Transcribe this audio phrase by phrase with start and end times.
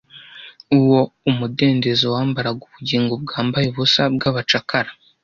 [0.77, 0.99] Uwo
[1.29, 4.91] umudendezo wambaraga ubugingo bwambaye ubusa bwabacakara